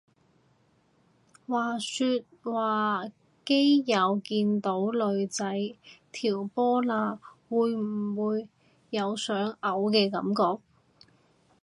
[1.47, 3.11] 話說話
[3.45, 5.45] 基友見到女仔
[6.11, 8.49] 條波罅會唔會
[8.89, 10.63] 有想嘔嘅感覺？